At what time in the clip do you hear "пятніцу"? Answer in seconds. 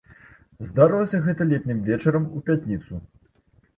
2.49-2.93